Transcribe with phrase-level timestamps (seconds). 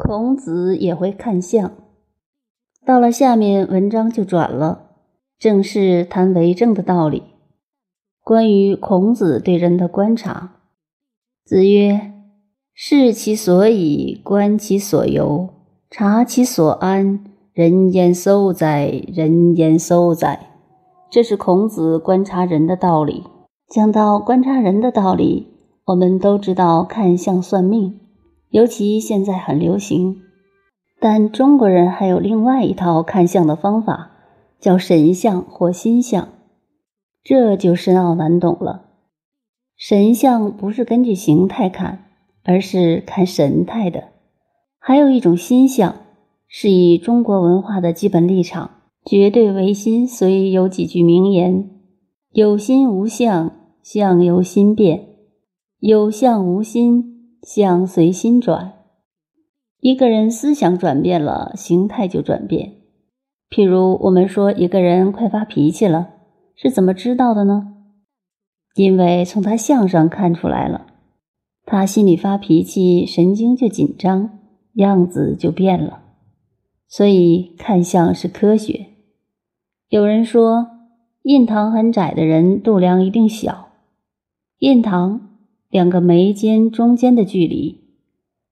[0.00, 1.72] 孔子也会看相。
[2.86, 4.92] 到了下面，文章就转了，
[5.40, 7.24] 正是谈为政的道理。
[8.22, 10.52] 关于孔子对人的观察，
[11.44, 12.12] 子曰
[12.72, 15.48] ：“视其所以，观其所由，
[15.90, 17.24] 察其所安。
[17.52, 19.02] 人焉廋哉？
[19.12, 20.52] 人焉廋哉？”
[21.10, 23.24] 这是孔子观察人的道理。
[23.68, 25.48] 讲到观察人的道理，
[25.86, 27.98] 我们都知道看相算命。
[28.50, 30.22] 尤其现在很流行，
[30.98, 34.12] 但中国人还有另外一套看相的方法，
[34.58, 36.28] 叫神相或心相，
[37.22, 38.86] 这就深奥难懂了。
[39.76, 42.06] 神相不是根据形态看，
[42.42, 44.04] 而是看神态的；
[44.78, 45.94] 还有一种心相，
[46.46, 48.70] 是以中国文化的基本立场，
[49.04, 51.68] 绝对唯心，所以有几句名言
[52.32, 53.52] ：“有心无相，
[53.82, 55.00] 相由心变；
[55.80, 57.16] 有相无心。”
[57.50, 58.74] 相随心转，
[59.80, 62.74] 一个人思想转变了，形态就转变。
[63.48, 66.10] 譬如我们说一个人快发脾气了，
[66.54, 67.74] 是怎么知道的呢？
[68.74, 70.88] 因为从他相上看出来了，
[71.64, 74.38] 他心里发脾气，神经就紧张，
[74.74, 76.02] 样子就变了。
[76.86, 78.88] 所以看相是科学。
[79.88, 80.66] 有人说，
[81.22, 83.70] 印堂很窄的人肚量一定小，
[84.58, 85.27] 印堂。
[85.70, 87.82] 两个眉间中间的距离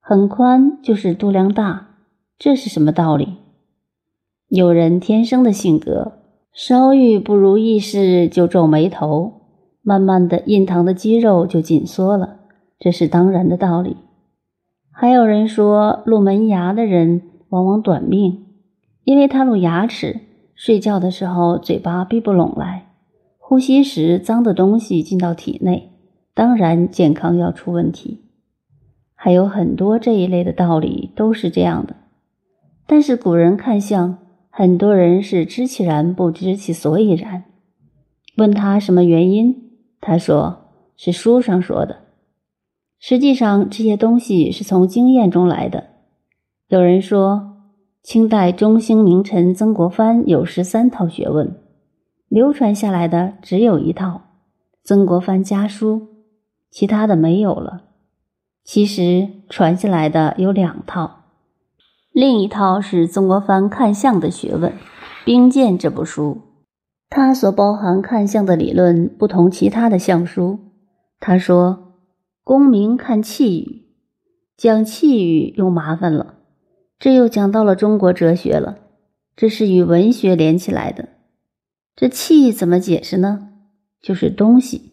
[0.00, 1.88] 很宽，就是度量大，
[2.38, 3.36] 这是什么道理？
[4.48, 6.12] 有人天生的性格，
[6.54, 9.42] 稍遇不如意事就皱眉头，
[9.82, 12.40] 慢慢的印堂的肌肉就紧缩了，
[12.78, 13.98] 这是当然的道理。
[14.90, 18.46] 还有人说，露门牙的人往往短命，
[19.04, 20.22] 因为他露牙齿，
[20.54, 22.86] 睡觉的时候嘴巴闭不拢来，
[23.38, 25.91] 呼吸时脏的东西进到体内。
[26.34, 28.22] 当然，健康要出问题，
[29.14, 31.96] 还有很多这一类的道理都是这样的。
[32.86, 37.44] 但是古人看相，很多人是知其然不知其所以然。
[38.38, 41.98] 问他什么原因，他说是书上说的。
[42.98, 45.88] 实际上这些东西是从经验中来的。
[46.68, 47.58] 有人说，
[48.02, 51.54] 清代中兴名臣曾国藩有十三套学问，
[52.28, 54.08] 流传下来的只有一套
[54.82, 56.00] 《曾国藩家书》。
[56.72, 57.82] 其他的没有了。
[58.64, 61.24] 其实传下来的有两套，
[62.12, 64.72] 另一套是曾国藩看相的学问，
[65.26, 66.40] 《兵谏》这部书，
[67.10, 70.60] 它所包含看相的理论不同其他的相书。
[71.20, 71.98] 他说
[72.42, 73.86] ：“功名看气宇，
[74.56, 76.36] 讲气宇又麻烦了，
[76.98, 78.78] 这又讲到了中国哲学了，
[79.36, 81.10] 这是与文学连起来的。
[81.94, 83.50] 这气怎么解释呢？
[84.00, 84.91] 就是东西。”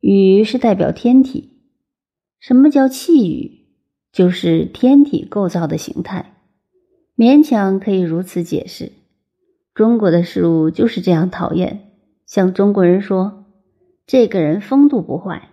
[0.00, 1.50] 雨是代表天体，
[2.38, 3.60] 什么叫气宇？
[4.12, 6.34] 就是天体构造的形态，
[7.16, 8.92] 勉强可以如此解释。
[9.74, 11.92] 中国的事物就是这样讨厌。
[12.26, 13.44] 像中国人说，
[14.06, 15.50] 这个人风度不坏，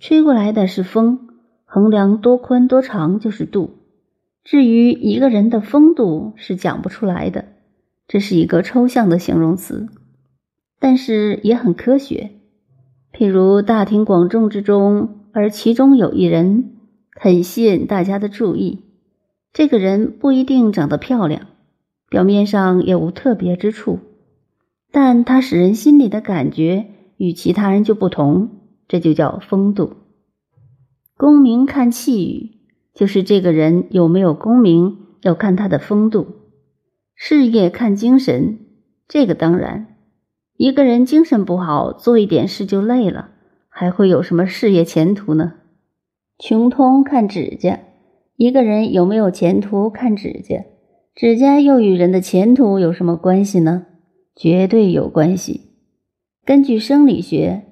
[0.00, 1.28] 吹过来的是风，
[1.64, 3.78] 衡量多宽多长就是度。
[4.42, 7.44] 至于一个人的风度是讲不出来的，
[8.08, 9.88] 这是一个抽象的形容词，
[10.80, 12.32] 但是也很科学。
[13.16, 16.72] 譬如大庭广众之中，而其中有一人
[17.12, 18.80] 很吸引大家的注意。
[19.52, 21.46] 这个人不一定长得漂亮，
[22.10, 24.00] 表面上也无特别之处，
[24.90, 26.86] 但他使人心里的感觉
[27.16, 28.50] 与其他人就不同，
[28.88, 29.92] 这就叫风度。
[31.16, 32.50] 功名看气宇，
[32.92, 36.26] 就是这个人有没有功名，要看他的风度；
[37.14, 38.58] 事业看精神，
[39.06, 39.93] 这个当然。
[40.56, 43.30] 一个人精神不好，做一点事就累了，
[43.68, 45.54] 还会有什么事业前途呢？
[46.38, 47.80] 穷通看指甲，
[48.36, 50.64] 一个人有没有前途看指甲，
[51.12, 53.86] 指甲又与人的前途有什么关系呢？
[54.36, 55.72] 绝对有关系。
[56.44, 57.64] 根据生理学，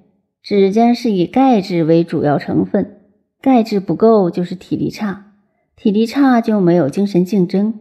[0.42, 3.00] 指甲是以钙质为主要成分，
[3.40, 5.34] 钙质不够就是体力差，
[5.76, 7.78] 体力差就没有精神竞争。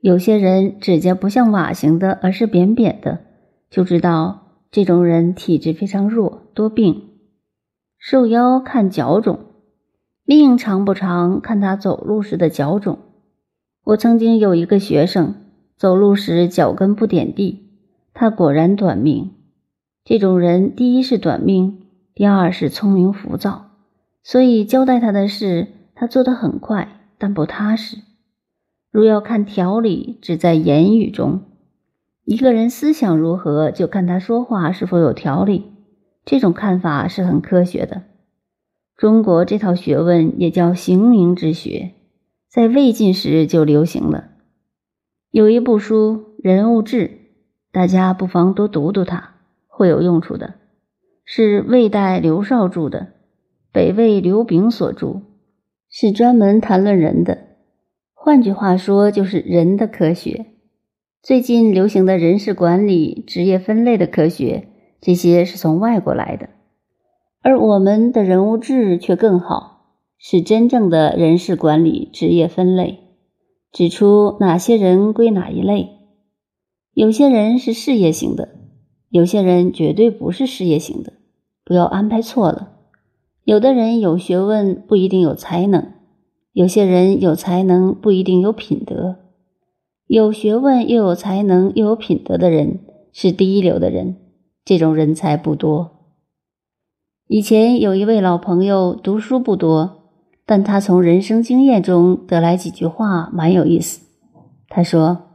[0.00, 3.20] 有些人指甲不像瓦形的，而是扁扁的。
[3.70, 7.08] 就知道这种人体质非常弱，多病。
[7.98, 9.38] 瘦腰看脚肿，
[10.24, 12.98] 命长不长看他走路时的脚肿。
[13.84, 15.34] 我曾经有一个学生
[15.76, 17.70] 走路时脚跟不点地，
[18.12, 19.30] 他果然短命。
[20.04, 23.70] 这种人第一是短命，第二是聪明浮躁，
[24.24, 27.98] 所以交代他的事他做得很快，但不踏实。
[28.90, 31.42] 如要看条理，只在言语中。
[32.30, 35.72] 一个人思想如何，就看他说话是否有条理。
[36.24, 38.02] 这种看法是很科学的。
[38.96, 41.90] 中国这套学问也叫形名之学，
[42.48, 44.28] 在魏晋时就流行了。
[45.32, 47.08] 有一部书《人物志》，
[47.72, 49.34] 大家不妨多读读它，
[49.66, 50.54] 会有用处的。
[51.24, 53.08] 是魏代刘绍著的，
[53.72, 55.22] 北魏刘炳所著，
[55.90, 57.38] 是专门谈论人的。
[58.14, 60.46] 换句话说，就是人的科学。
[61.22, 64.68] 最近流行的人事管理、职业分类的科学，
[65.02, 66.48] 这些是从外国来的。
[67.42, 73.00] 而我们的人物志却更好，是真正的人事管理、职业分类。
[73.70, 75.90] 指出哪些人归哪一类，
[76.94, 78.48] 有些人是事业型的，
[79.10, 81.12] 有些人绝对不是事业型的，
[81.66, 82.78] 不要安排错了。
[83.44, 85.92] 有的人有学问不一定有才能，
[86.54, 89.16] 有些人有才能不一定有品德。
[90.12, 92.80] 有学问又有才能又有品德的人
[93.12, 94.16] 是第一流的人，
[94.64, 96.16] 这种人才不多。
[97.28, 99.98] 以前有一位老朋友，读书不多。
[100.44, 104.04] 但他从人生经验中得来几句话，蛮有意思。
[104.66, 105.28] 他说：“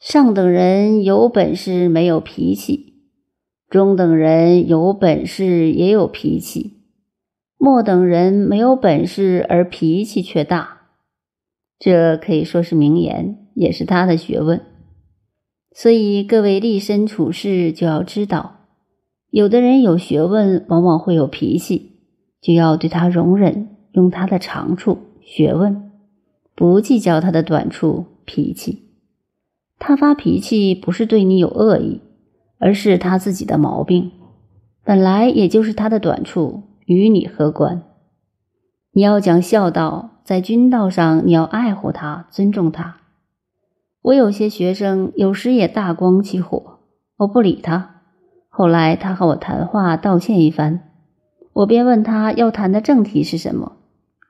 [0.00, 2.94] 上等人有本事没有脾气，
[3.70, 6.80] 中等人有本事也有脾气，
[7.56, 10.78] 末等人没有本事而脾气却大。”
[11.78, 14.60] 这可以说是名言，也是他的学问。
[15.74, 18.60] 所以各位立身处世就要知道，
[19.30, 21.92] 有的人有学问，往往会有脾气，
[22.40, 23.74] 就要对他容忍。
[23.92, 25.90] 用他的长处、学问，
[26.54, 28.84] 不计较他的短处、脾气。
[29.78, 32.02] 他发脾气不是对你有恶意，
[32.58, 34.12] 而是他自己的毛病，
[34.84, 37.82] 本来也就是他的短处，与你何关？
[38.92, 42.97] 你要讲孝道，在君道上你要爱护他、尊重他。
[44.02, 46.80] 我有些学生有时也大光起火，
[47.18, 48.02] 我不理他。
[48.48, 50.80] 后来他和我谈话，道歉一番，
[51.52, 53.76] 我便问他要谈的正题是什么。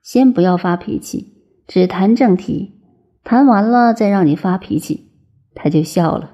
[0.03, 1.35] 先不要发脾气，
[1.67, 2.81] 只谈正题，
[3.23, 5.11] 谈完了再让你发脾气，
[5.55, 6.33] 他就笑了。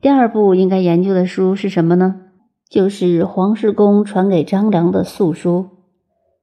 [0.00, 2.22] 第二部应该研究的书是什么呢？
[2.68, 5.70] 就是黄世公传给张良的素书。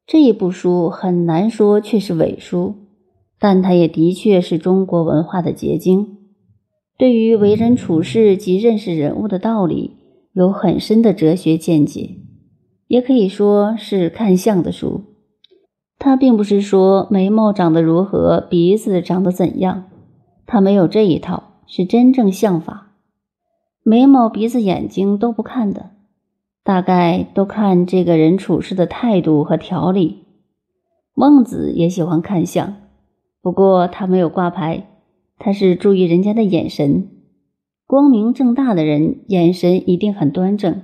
[0.08, 2.85] 这一部书很难说却是伪书，
[3.40, 6.18] 但它也的确是中国文化的结晶，
[6.98, 9.98] 对于为人处事及认识人物的道理
[10.34, 12.18] 有很深的哲学见解，
[12.88, 15.04] 也可以说是看相的书。
[15.98, 19.86] 他并不是说眉毛长得如何，鼻子长得怎样，
[20.46, 22.92] 他没有这一套，是真正相法，
[23.82, 25.92] 眉毛、鼻子、眼睛都不看的，
[26.64, 30.26] 大概都看这个人处事的态度和条理。
[31.14, 32.76] 孟子也喜欢看相，
[33.46, 34.88] 不过他没有挂牌，
[35.38, 37.10] 他是注意人家的眼神，
[37.86, 40.82] 光明正大的人眼神一定很端正，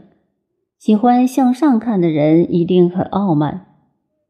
[0.78, 3.66] 喜欢向上看的人一定很傲慢。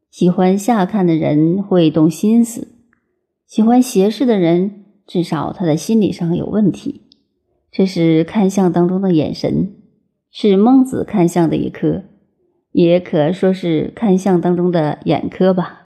[0.09, 2.69] 喜欢下看的人会动心思，
[3.45, 7.01] 喜欢斜视的人至少他的心理上有问题。
[7.69, 9.75] 这是看相当中的眼神，
[10.31, 12.03] 是孟子看相的一科，
[12.71, 15.79] 也可说是看相当中的眼科吧。